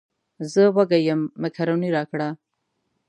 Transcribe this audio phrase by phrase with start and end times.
[0.51, 2.27] زه وږی یم مېکاروني راکړه.